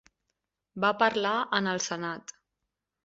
Va 0.85 0.91
parlar 1.03 1.35
en 1.59 1.73
el 1.75 1.85
senat. 1.89 2.35